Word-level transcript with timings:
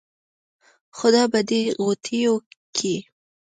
خدا 0.97 1.23
به 1.31 1.39
دې 1.49 1.61
ِغوټېو 1.81 2.35
کې 2.75 2.95